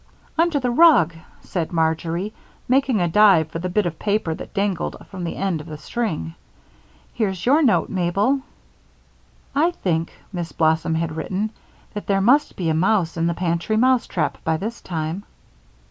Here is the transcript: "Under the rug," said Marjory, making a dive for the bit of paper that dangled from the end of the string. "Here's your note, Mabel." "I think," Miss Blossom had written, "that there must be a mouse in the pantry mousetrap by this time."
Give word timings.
"Under 0.35 0.59
the 0.59 0.71
rug," 0.71 1.13
said 1.41 1.71
Marjory, 1.71 2.33
making 2.67 2.99
a 2.99 3.07
dive 3.07 3.49
for 3.51 3.59
the 3.59 3.69
bit 3.69 3.85
of 3.85 3.99
paper 3.99 4.33
that 4.33 4.51
dangled 4.51 4.95
from 5.11 5.23
the 5.23 5.35
end 5.35 5.61
of 5.61 5.67
the 5.67 5.77
string. 5.77 6.33
"Here's 7.13 7.45
your 7.45 7.61
note, 7.61 7.87
Mabel." 7.87 8.41
"I 9.53 9.69
think," 9.69 10.11
Miss 10.33 10.53
Blossom 10.53 10.95
had 10.95 11.15
written, 11.15 11.51
"that 11.93 12.07
there 12.07 12.19
must 12.19 12.55
be 12.55 12.67
a 12.69 12.73
mouse 12.73 13.15
in 13.15 13.27
the 13.27 13.35
pantry 13.35 13.77
mousetrap 13.77 14.39
by 14.43 14.57
this 14.57 14.81
time." 14.81 15.23